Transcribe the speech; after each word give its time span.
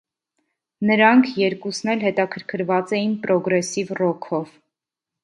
Նրանք 0.91 1.27
երկուսն 1.41 1.91
էկ 1.93 2.05
հոտաքրքրված 2.05 2.95
էին 3.01 3.13
պրոգրեսիվ 3.27 3.93
ռոքով։ 4.01 4.57